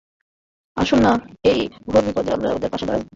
আসুন 0.77 0.99
না, 0.99 1.11
এই 1.43 1.59
ঘোর 1.91 2.03
বিপদে 2.05 2.31
আমরা 2.33 2.49
ওদের 2.49 2.69
পাশে 2.69 2.85
দাঁড়াই। 2.85 3.03